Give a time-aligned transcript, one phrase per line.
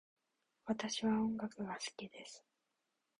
[0.65, 2.43] 私は音楽が好きです。